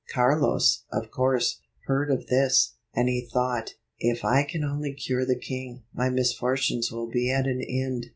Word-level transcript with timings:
Carlos, 0.11 0.83
of 0.91 1.11
course, 1.11 1.61
heard 1.85 2.09
of 2.09 2.25
this, 2.25 2.73
and 2.91 3.07
he 3.07 3.21
thought, 3.31 3.75
"If 3.99 4.25
I 4.25 4.41
can 4.41 4.63
only 4.63 4.93
cure 4.93 5.25
the 5.27 5.37
king, 5.37 5.83
my 5.93 6.09
misfortunes 6.09 6.91
will 6.91 7.07
be 7.11 7.29
at 7.31 7.45
an 7.45 7.61
end." 7.61 8.07